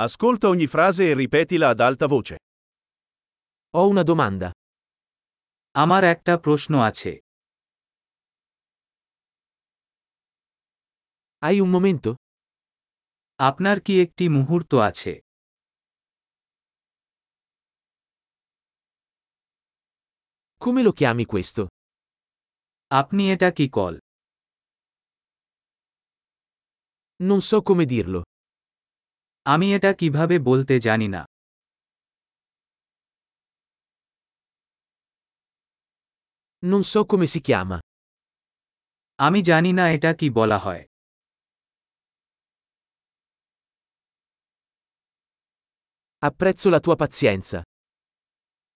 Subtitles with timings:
[0.00, 2.36] Ascolta ogni frase e ripetila ad alta voce.
[3.76, 4.48] Ho una domanda.
[5.82, 7.12] আমার একটা প্রশ্ন আছে
[11.44, 12.10] Hai un momento?
[13.48, 15.12] আপনার কি একটি মুহূর্ত আছে
[20.62, 21.62] Come lo chiami questo?
[23.00, 23.94] আপনি এটা কি call
[27.28, 28.20] Non so come dirlo.
[29.53, 31.21] আমি এটা কিভাবে বলতে জানি না
[36.63, 37.77] Non so come si chiama.
[39.19, 40.83] আমি জানি না এটা কি বলা হয়
[46.23, 47.59] Apprezzo la tua pazienza.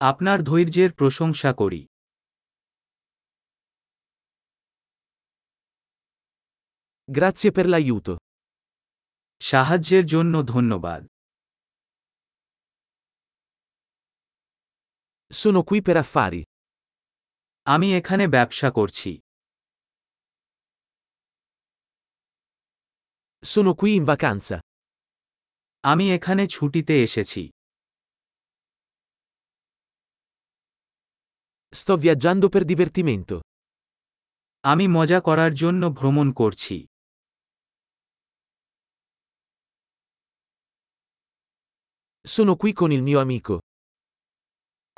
[0.00, 1.80] আপনার ধৈর্যের প্রশংসা করি
[7.08, 8.14] Grazie per l'aiuto.
[9.49, 11.01] সাহায্যের জন্য ধন্যবাদ
[15.31, 16.41] Sono qui per affari.
[17.67, 19.11] আমি এখানে ব্যবসা করছি
[23.43, 24.57] Sono qui in vacanza.
[25.83, 27.43] আমি এখানে ছুটিতে এসেছি
[31.73, 33.35] Sto viaggiando per divertimento.
[34.63, 36.77] আমি মজা করার জন্য ভ্রমণ করছি
[42.34, 43.54] Sono qui con il mio amico.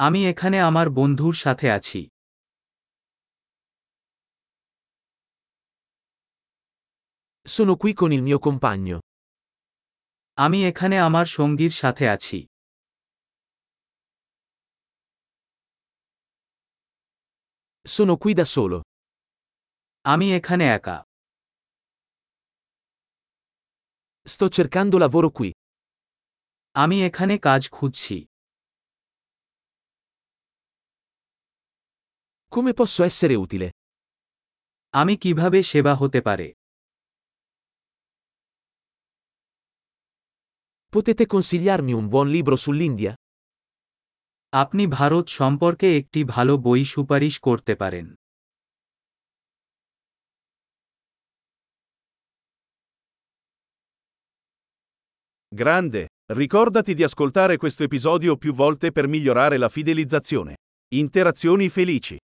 [0.06, 2.00] আমি এখানে আমার বন্ধুর সাথে আছি
[7.54, 8.98] Sono qui con il mio compagno.
[10.44, 12.38] আমি এখানে আমার সঙ্গীর সাথে আছি
[17.94, 18.78] Sono qui da solo.
[20.12, 20.96] আমি এখানে একা
[24.32, 25.50] Sto cercando lavoro qui.
[26.75, 28.17] আমি এখানে কাজ খুঁজছি
[32.51, 33.67] Come posso essere utile?
[34.93, 36.47] আমি কীভাবে সেবা হতে পারে
[40.93, 43.13] Potete consigliarmi un buon libro sull'India?
[44.53, 48.05] আপনি ভারত সম্পর্কে একটি ভালো বই সুপারিশ করতে পারেন
[55.51, 56.01] Grande!
[56.27, 60.55] Ricordati di ascoltare questo episodio più volte per migliorare la fidelizzazione.
[60.95, 62.17] Interazioni felici.